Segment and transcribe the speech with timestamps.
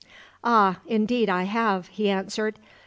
[0.43, 2.57] "Ah, indeed I have!" he answered.